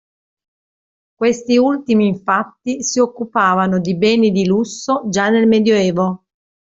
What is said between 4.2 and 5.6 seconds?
di lusso già dal